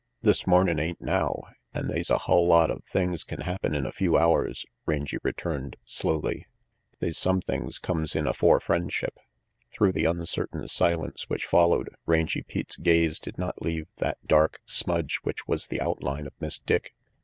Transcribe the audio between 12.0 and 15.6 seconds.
Rangy Pete's gaze did not leave that dark smudge which